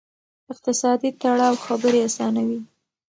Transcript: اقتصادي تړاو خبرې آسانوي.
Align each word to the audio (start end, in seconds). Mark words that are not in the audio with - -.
اقتصادي 0.51 1.09
تړاو 1.21 1.55
خبرې 1.65 1.99
آسانوي. 2.07 2.59